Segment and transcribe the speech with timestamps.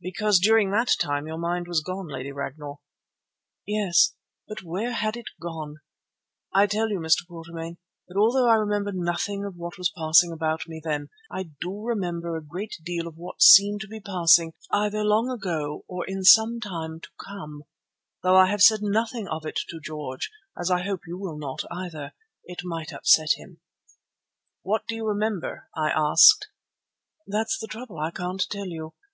[0.00, 2.80] "Because during that time your mind was gone, Lady Ragnall."
[3.66, 4.14] "Yes,
[4.48, 5.80] but where had it gone?
[6.54, 7.26] I tell you, Mr.
[7.28, 7.76] Quatermain,
[8.06, 12.34] that although I remember nothing of what was passing about me then, I do remember
[12.34, 16.60] a great deal of what seemed to be passing either long ago or in some
[16.60, 17.64] time to come,
[18.22, 21.64] though I have said nothing of it to George, as I hope you will not
[21.70, 22.14] either.
[22.44, 23.60] It might upset him."
[24.62, 26.46] "What do you remember?" I asked.
[27.26, 28.94] "That's the trouble; I can't tell you.